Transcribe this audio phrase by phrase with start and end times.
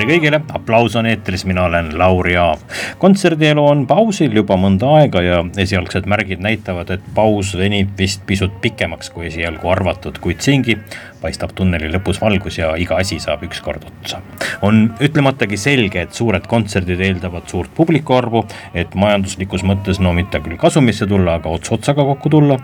[0.00, 2.62] tere kõigile, aplaus on eetris, mina olen Lauri Aav.
[3.02, 8.54] kontserdielu on pausil juba mõnda aega ja esialgsed märgid näitavad, et paus venib vist pisut
[8.64, 10.78] pikemaks kui esialgu arvatud, kuid siingi
[11.20, 14.22] paistab tunneli lõpus valgus ja iga asi saab ükskord otsa.
[14.62, 20.40] on ütlematagi selge, et suured kontserdid eeldavad suurt publiku arvu, et majanduslikus mõttes no mitte
[20.40, 22.58] küll kasumisse tulla, aga ots otsaga kokku tulla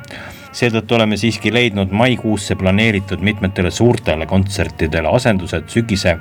[0.56, 6.16] seetõttu oleme siiski leidnud maikuusse planeeritud mitmetele suurtele kontsertidele asendused sügise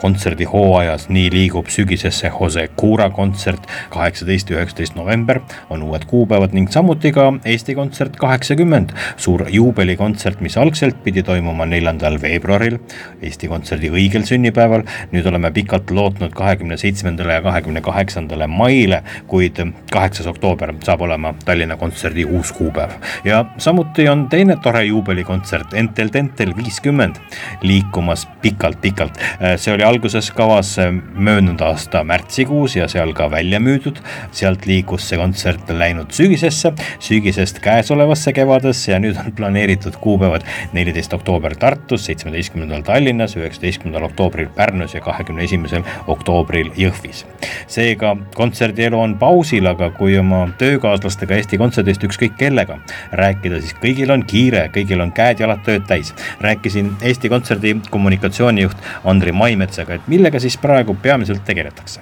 [0.00, 1.08] kontserdihooajas.
[1.08, 7.12] nii liigub sügisesse Jose Cura kontsert, kaheksateist ja üheksateist november on uued kuupäevad ning samuti
[7.12, 12.78] ka Eesti Kontsert kaheksakümmend, suur juubelikontsert, mis algselt pidi toimuma neljandal veebruaril,
[13.22, 14.84] Eesti Kontserdi õigel sünnipäeval.
[15.12, 19.60] nüüd oleme pikalt lootnud kahekümne seitsmendale ja kahekümne kaheksandale maile, kuid
[19.92, 22.90] kaheksas oktoober saab olema Tallinna Kontserdi uus kuupäev
[23.24, 27.16] ja samuti on teine tore juubelikontsert Entel Tentel viiskümmend
[27.62, 29.18] liikumas pikalt-pikalt.
[29.42, 34.02] Äh, see oli alguses kavas äh, möödunud aasta märtsikuus ja seal ka välja müüdud.
[34.32, 41.14] sealt liikus see kontsert läinud sügisesse, sügisest käesolevasse kevadesse ja nüüd on planeeritud kuupäevad neliteist
[41.14, 47.26] oktoober Tartus, seitsmeteistkümnendal Tallinnas, üheksateistkümnendal oktoobril Pärnus ja kahekümne esimesel oktoobril Jõhvis.
[47.68, 52.78] seega kontserdielu on pausil, aga kui oma töökaaslastega Eesti Kontserdist ükskõik kellega
[53.12, 56.14] rääkida, siis kõigil on kiire, kõigil on käed-jalad tööd täis.
[56.40, 62.00] rääkisin Eesti Kontserdi kommunikatsioonijuht Andri Maimetsaga, et millega siis praegu peamiselt tegeletakse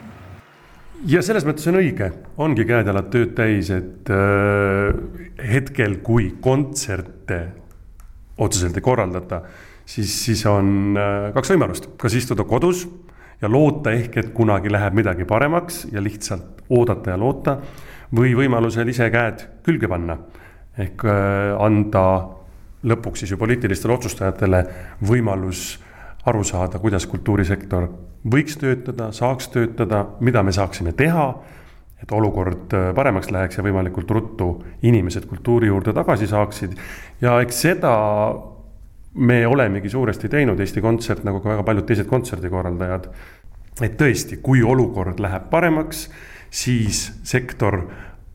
[1.11, 4.95] ja selles mõttes on õige, ongi käed-jalad tööd täis, et äh,
[5.57, 7.66] hetkel, kui kontserte
[8.39, 9.41] otseselt ei korraldata,
[9.87, 12.87] siis, siis on äh, kaks võimalust, kas istuda kodus
[13.43, 17.59] ja loota ehk, et kunagi läheb midagi paremaks ja lihtsalt oodata ja loota
[18.17, 20.19] või võimalusel ise käed külge panna.
[20.79, 22.07] Ehk äh, anda
[22.87, 24.63] lõpuks siis ju poliitilistele otsustajatele
[25.07, 25.77] võimalus
[26.27, 27.89] aru saada, kuidas kultuurisektor
[28.27, 31.27] võiks töötada, saaks töötada, mida me saaksime teha,
[32.03, 34.51] et olukord äh, paremaks läheks ja võimalikult ruttu
[34.83, 36.77] inimesed kultuuri juurde tagasi saaksid.
[37.21, 37.95] ja eks seda
[39.17, 43.09] me olemegi suuresti teinud, Eesti Kontsert, nagu ka väga paljud teised kontserdikorraldajad.
[43.83, 46.09] et tõesti, kui olukord läheb paremaks,
[46.51, 47.83] siis sektor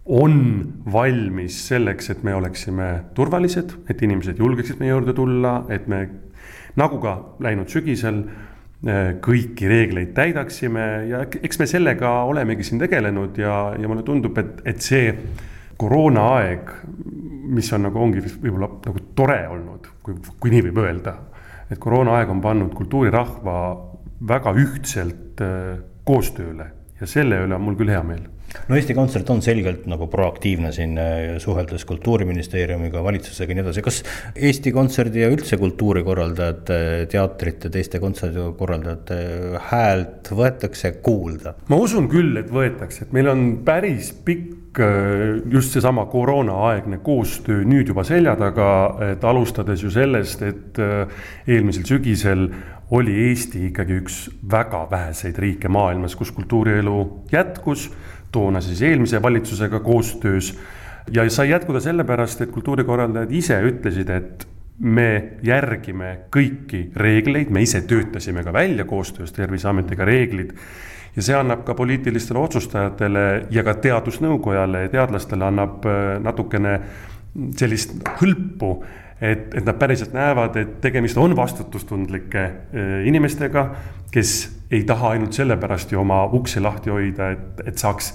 [0.05, 6.07] on valmis selleks, et me oleksime turvalised, et inimesed julgeksid meie juurde tulla, et me
[6.75, 8.23] nagu ka läinud sügisel
[8.81, 14.63] kõiki reegleid täidaksime ja eks me sellega olemegi siin tegelenud ja, ja mulle tundub, et,
[14.65, 15.11] et see
[15.81, 16.71] koroonaaeg,
[17.53, 21.15] mis on nagu ongi võib-olla nagu tore olnud, kui, kui nii võib öelda.
[21.69, 23.57] et koroonaaeg on pannud kultuurirahva
[24.27, 26.67] väga ühtselt eh, koostööle
[26.99, 28.25] ja selle üle on mul küll hea meel
[28.67, 33.83] no Eesti Kontsert on selgelt nagu proaktiivne siin äh, suheldes kultuuriministeeriumiga, valitsusega ja nii edasi,
[33.85, 34.01] kas
[34.35, 36.79] Eesti Kontserdi ja üldse kultuurikorraldajate,
[37.11, 39.19] teatrite, teiste kontserdikorraldajate
[39.71, 41.55] häält võetakse kuulda?
[41.71, 47.65] ma usun küll, et võetakse, et meil on päris pikk äh, just seesama koroonaaegne koostöö
[47.67, 48.69] nüüd juba selja taga,
[49.11, 52.49] et alustades ju sellest, et äh, eelmisel sügisel
[52.91, 54.15] oli Eesti ikkagi üks
[54.51, 56.97] väga väheseid riike maailmas, kus kultuurielu
[57.31, 57.87] jätkus
[58.31, 60.59] toona siis eelmise valitsusega koostöös.
[61.11, 64.47] ja sai jätkuda sellepärast, et kultuurikorraldajad ise ütlesid, et
[64.79, 70.53] me järgime kõiki reegleid, me ise töötasime ka välja koostöös Terviseametiga reeglid.
[71.15, 76.79] ja see annab ka poliitilistele otsustajatele ja ka teadusnõukojale ja teadlastele annab äh, natukene
[77.57, 78.77] sellist hõlpu
[79.21, 83.67] et, et nad päriselt näevad, et tegemist on vastutustundlike äh, inimestega,
[84.11, 88.13] kes ei taha ainult sellepärast ju oma uksi lahti hoida, et, et saaks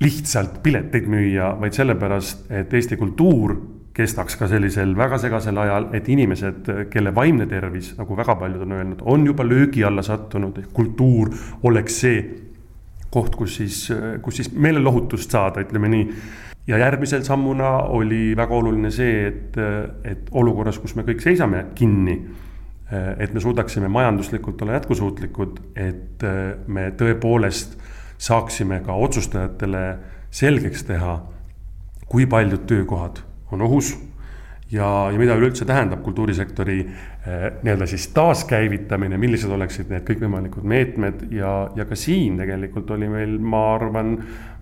[0.00, 3.56] lihtsalt pileteid müüa, vaid sellepärast, et Eesti kultuur
[3.96, 8.76] kestaks ka sellisel väga segasel ajal, et inimesed, kelle vaimne tervis, nagu väga paljud on
[8.76, 11.32] öelnud, on juba löögi alla sattunud, kultuur
[11.68, 12.20] oleks see
[13.10, 13.80] koht, kus siis,
[14.22, 16.06] kus siis meelelohutust saada, ütleme nii.
[16.70, 19.56] Ja järgmisel sammuna oli väga oluline see, et,
[20.06, 22.14] et olukorras, kus me kõik seisame kinni,
[22.90, 26.24] et me suudaksime majanduslikult olla jätkusuutlikud, et
[26.66, 27.76] me tõepoolest
[28.18, 29.84] saaksime ka otsustajatele
[30.30, 31.20] selgeks teha,
[32.10, 33.22] kui paljud töökohad
[33.52, 33.94] on ohus
[34.72, 41.26] ja, ja mida üleüldse tähendab kultuurisektori eh, nii-öelda siis taaskäivitamine, millised oleksid need kõikvõimalikud meetmed?
[41.34, 44.16] Ja, ja ka siin tegelikult oli meil, ma arvan,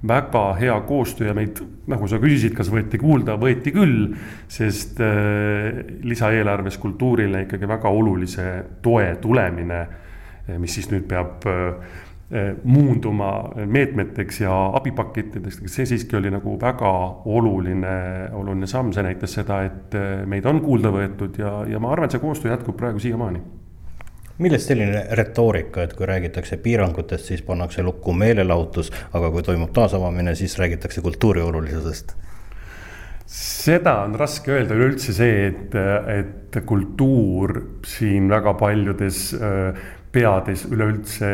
[0.09, 1.61] väga hea koostöö ja meid,
[1.91, 4.13] nagu sa küsisid, kas võeti kuulda, võeti küll,
[4.49, 8.51] sest äh, lisaeelarves kultuurile ikkagi väga olulise
[8.83, 9.87] toe tulemine,
[10.59, 12.08] mis siis nüüd peab äh, Eh,
[12.65, 13.31] muunduma
[13.65, 16.91] meetmeteks ja abipakettideks, see siiski oli nagu väga
[17.25, 17.95] oluline,
[18.37, 22.09] oluline samm, see näitas seda, et eh, meid on kuulda võetud ja, ja ma arvan,
[22.09, 23.41] et see koostöö jätkub praegu siiamaani.
[24.45, 30.37] Millest selline retoorika, et kui räägitakse piirangutest, siis pannakse lukku meelelahutus, aga kui toimub taasavamine,
[30.39, 32.17] siis räägitakse kultuuri olulisusest?
[33.29, 35.75] seda on raske öelda üleüldse see, et,
[36.09, 41.31] et kultuur siin väga paljudes äh, peades üleüldse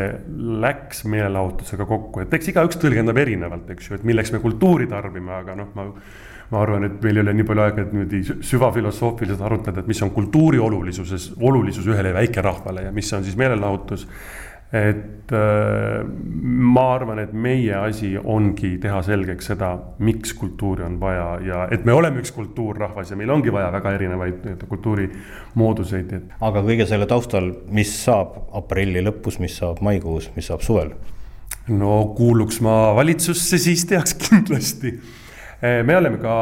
[0.61, 5.33] läks meelelahutusega kokku, et eks igaüks tõlgendab erinevalt, eks ju, et milleks me kultuuri tarbime,
[5.41, 5.89] aga noh, ma
[6.51, 10.01] ma arvan, et meil ei ole nii palju aega, et niimoodi süvafilosoofiliselt arutleda, et mis
[10.05, 14.05] on kultuuri olulisuses, olulisus ühele väikerahvale ja mis on siis meelelahutus
[14.75, 16.03] et äh,
[16.75, 19.71] ma arvan, et meie asi ongi teha selgeks seda,
[20.03, 23.95] miks kultuuri on vaja ja et me oleme üks kultuurrahvas ja meil ongi vaja väga
[23.97, 26.37] erinevaid nii-öelda kultuurimooduseid, et.
[26.49, 30.95] aga kõige selle taustal, mis saab aprilli lõpus, mis saab maikuus, mis saab suvel?
[31.71, 34.97] no kuuluks ma valitsusse, siis teaks kindlasti
[35.83, 36.35] me oleme ka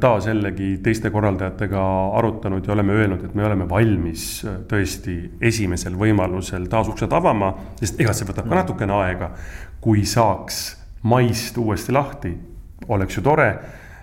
[0.00, 1.82] taas jällegi teiste korraldajatega
[2.18, 4.24] arutanud ja oleme öelnud, et me oleme valmis
[4.68, 9.30] tõesti esimesel võimalusel taas uksed avama, sest ega see võtab ka natukene aega.
[9.80, 12.32] kui saaks maist uuesti lahti,
[12.88, 13.50] oleks ju tore.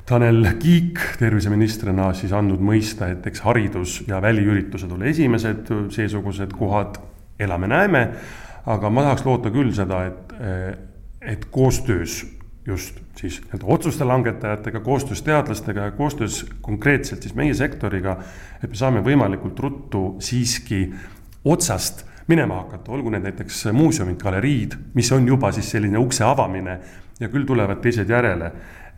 [0.05, 6.99] Tanel Kiik terviseministrina siis andnud mõista, et eks haridus ja väliüritused ole esimesed seesugused kohad,
[7.39, 8.07] elame-näeme.
[8.65, 10.33] aga ma tahaks loota küll seda, et,
[11.21, 12.21] et koostöös
[12.65, 18.17] just siis nii-öelda otsuste langetajatega, koostöös teadlastega ja koostöös konkreetselt siis meie sektoriga,
[18.63, 20.85] et me saame võimalikult ruttu siiski
[21.45, 26.77] otsast minema hakata, olgu need näiteks muuseumid, galeriid, mis on juba siis selline ukse avamine
[27.19, 28.51] ja küll tulevad teised järele.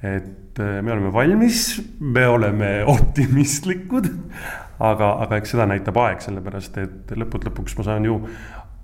[0.04, 4.10] et äh, me oleme valmis, me oleme optimistlikud,
[4.80, 8.20] aga, aga eks seda näitab aeg, sellepärast et lõppude lõpuks ma saan ju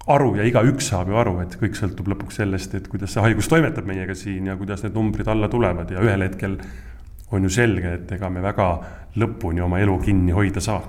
[0.08, 3.50] aru ja igaüks saab ju aru, et kõik sõltub lõpuks sellest, et kuidas see haigus
[3.52, 5.92] toimetab meiega siin ja kuidas need numbrid alla tulevad.
[5.92, 6.58] Ja ühel hetkel
[7.32, 8.72] on ju selge, et ega me väga
[9.22, 10.82] lõpuni oma elu kinni hoida saa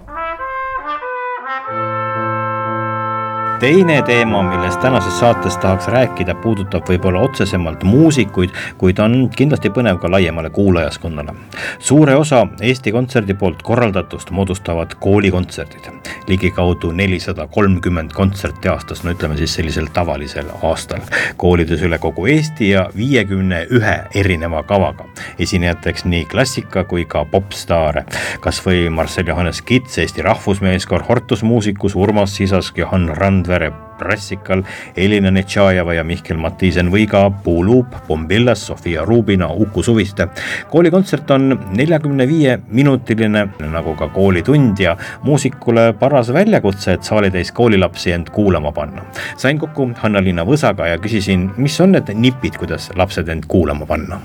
[3.63, 10.01] teine teema, millest tänases saates tahaks rääkida, puudutab võib-olla otsesemalt muusikuid, kuid on kindlasti põnev
[10.03, 11.35] ka laiemale kuulajaskonnale.
[11.79, 15.87] suure osa Eesti Kontserdi poolt korraldatust moodustavad koolikontserdid,
[16.29, 21.07] ligikaudu nelisada kolmkümmend kontserti aastas, no ütleme siis sellisel tavalisel aastal.
[21.37, 25.07] koolides üle kogu Eesti ja viiekümne ühe erineva kavaga,
[25.39, 28.05] esinejateks nii klassika kui ka popstaare.
[28.41, 34.63] kasvõi Marcel Johannes Kits, Eesti Rahvusmeeskoor, Hortus Muusikus, Urmas Sisask, Johann Randver, Rakvere Brassikal,
[34.97, 40.29] Elina Netšajeva ja Mihkel Mattiisen või ka Puuluup, Bombillas, Sofia Rubina, Uku Suviste.
[40.71, 48.13] koolikontsert on neljakümne viie minutiline nagu ka koolitund ja muusikule paras väljakutse, et saalitäis koolilapsi
[48.13, 49.03] end kuulama panna.
[49.37, 54.21] sain kokku Hanna-Liina Võsaga ja küsisin, mis on need nipid, kuidas lapsed end kuulama panna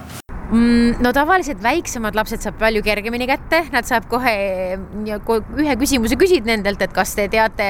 [0.47, 4.33] no tavaliselt väiksemad lapsed saab palju kergemini kätte, nad saab kohe
[4.77, 7.69] ühe küsimuse küsid nendelt, et kas te teate,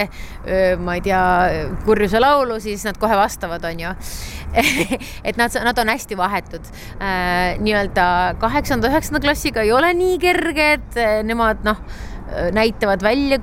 [0.84, 1.22] ma ei tea,
[1.88, 3.96] kurjuse laulu, siis nad kohe vastavad, on ju
[5.28, 6.70] et nad, nad on hästi vahetud
[7.02, 7.58] äh,.
[7.64, 11.82] nii-öelda kaheksanda, üheksanda klassiga ei ole nii kerged, nemad noh,
[12.54, 13.42] näitavad välja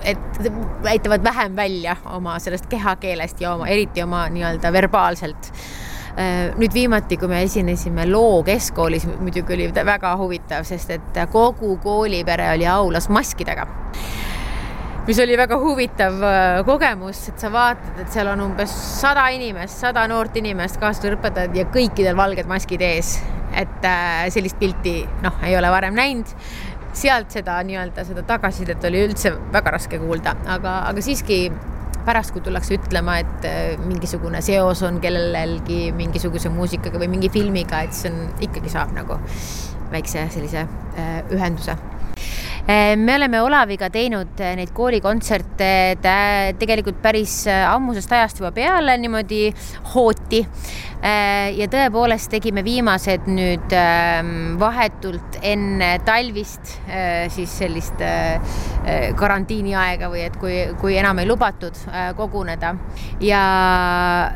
[0.00, 0.38] et
[0.84, 5.89] näitavad vähem välja oma sellest kehakeelest ja oma, eriti oma nii-öelda verbaalselt Äh,
[6.60, 12.50] nüüd viimati, kui me esinesime loo keskkoolis, muidugi oli väga huvitav, sest et kogu koolipere
[12.54, 13.66] oli aulas maskidega
[15.10, 19.80] mis oli väga huvitav äh, kogemus, et sa vaatad, et seal on umbes sada inimest,
[19.82, 23.16] sada noort inimest, kaastöö õpetajad ja kõikidel valged maskid ees.
[23.50, 26.30] et äh, sellist pilti noh, ei ole varem näinud.
[26.92, 31.48] sealt seda nii-öelda seda tagasisidet oli üldse väga raske kuulda, aga, aga siiski
[32.06, 37.84] pärast, kui tullakse ütlema, et äh, mingisugune seos on kellelgi mingisuguse muusikaga või mingi filmiga,
[37.84, 39.18] et siis on, ikkagi saab nagu
[39.90, 45.70] väikse sellise äh, ühenduse äh, me oleme Olaviga teinud neid koolikontserte
[46.60, 49.48] tegelikult päris ammusest ajast juba peale niimoodi
[49.94, 50.44] hooti.
[51.00, 56.74] Ja tõepoolest tegime viimased nüüd ähm, vahetult enne talvist
[57.32, 58.02] siis sellist
[59.16, 61.76] karantiiniaega või et kui, kui enam ei lubatud
[62.16, 62.74] koguneda.
[63.24, 63.42] ja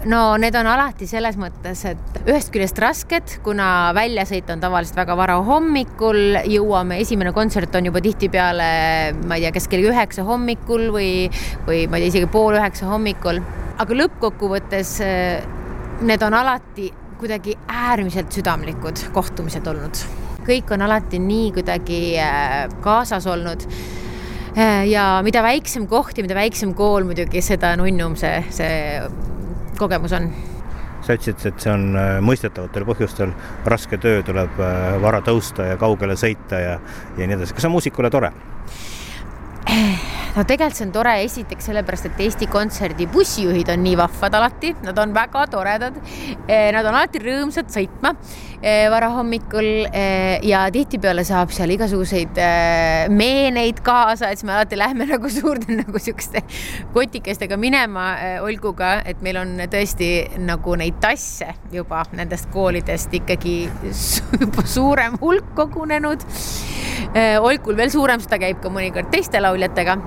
[0.08, 5.16] no need on alati selles mõttes, et ühest küljest rasked, kuna väljasõit on tavaliselt väga
[5.18, 8.68] vara hommikul, jõuame, esimene kontsert on juba tihtipeale,
[9.24, 11.10] ma ei tea, kes kell üheksa hommikul või,
[11.68, 13.42] või ma ei tea, isegi pool üheksa hommikul.
[13.78, 14.96] aga lõppkokkuvõttes
[16.00, 20.04] need on alati kuidagi äärmiselt südamlikud kohtumised olnud.
[20.44, 23.62] kõik on alati nii kuidagi eh, kaasas olnud
[24.56, 28.74] eh, ja mida väiksem koht ja mida väiksem kool muidugi, seda nunnum see, see
[29.78, 30.28] kogemus on
[31.04, 33.34] sa ütlesid, et see on äh, mõistetavatel põhjustel
[33.68, 36.78] raske töö, tuleb äh, vara tõusta ja kaugele sõita ja,
[37.18, 37.54] ja nii edasi.
[37.54, 38.32] kas see on muusikule tore?
[40.34, 44.72] No tegelikult see on tore esiteks sellepärast, et Eesti Kontserdi bussijuhid on nii vahvad alati,
[44.82, 46.00] nad on väga toredad.
[46.48, 48.14] Eh, nad on alati rõõmsad sõitma
[48.58, 52.40] eh, varahommikul eh, ja tihtipeale saab seal igasuguseid
[53.14, 56.42] meeneid kaasa, et siis me alati lähme nagu suurte nagu siukeste
[56.96, 58.08] kotikestega minema,
[58.42, 60.10] olgu ka, et meil on tõesti
[60.42, 63.56] nagu neid tasse juba nendest koolidest ikkagi
[64.40, 66.26] juba suurem hulk kogunenud.
[67.44, 69.98] Olkul veel suurem, seda käib ka mõnikord teiste lauljatega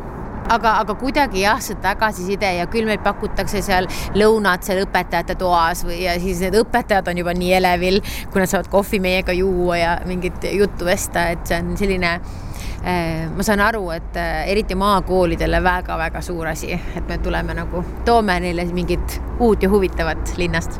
[0.50, 5.84] aga, aga kuidagi jah, see tagasiside ja küll meil pakutakse seal lõunat seal õpetajate toas
[5.88, 8.02] või, ja siis need õpetajad on juba nii elevil,
[8.32, 13.28] kui nad saavad kohvi meiega juua ja mingit juttu vesta, et see on selline eh,
[13.34, 18.40] ma saan aru, et eh, eriti maakoolidele väga-väga suur asi, et me tuleme nagu, toome
[18.44, 20.80] neile mingit uut ja huvitavat linnast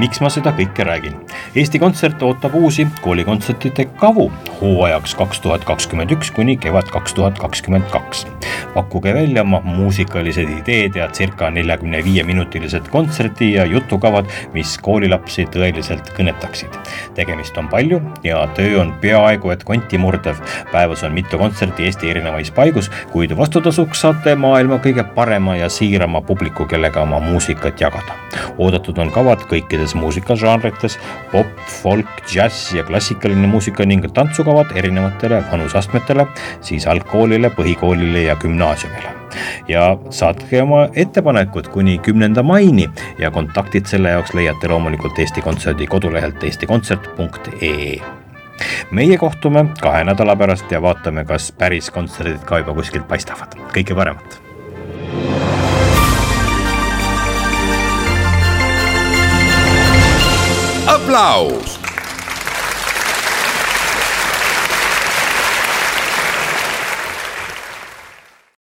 [0.00, 1.16] miks ma seda kõike räägin?
[1.52, 7.38] Eesti Kontsert ootab uusi koolikontsertide kavu hooajaks kaks tuhat kakskümmend üks kuni kevad kaks tuhat
[7.38, 8.26] kakskümmend kaks.
[8.74, 15.46] pakkuge välja oma muusikalised ideed ja circa neljakümne viie minutilised kontserdi ja jutukavad, mis koolilapsi
[15.54, 16.76] tõeliselt kõnetaksid.
[17.14, 20.36] tegemist on palju ja töö on peaaegu et kontimurdev.
[20.72, 26.20] päevas on mitu kontserti Eesti erinevais paigus, kuid vastutasuks saate maailma kõige parema ja siirama
[26.20, 28.12] publiku, kellega oma muusikat jagada.
[28.58, 30.98] oodatud on kavad kõikides muusikažanrites
[31.32, 31.46] pop,
[31.82, 34.04] folk, džäss ja klassikaline muusika ning
[34.50, 36.26] tantsukavad erinevatele vanusastmetele,
[36.60, 39.10] siis algkoolile, põhikoolile ja gümnaasiumile.
[39.68, 45.86] ja saatke oma ettepanekud kuni kümnenda maini ja kontaktid selle jaoks leiate loomulikult Eesti Kontserdi
[45.86, 48.00] kodulehelt eestikontsert.ee
[48.90, 53.54] meie kohtume kahe nädala pärast ja vaatame, kas päris kontserdid ka juba kuskilt paistavad.
[53.76, 54.40] kõike paremat
[60.86, 61.80] aplaus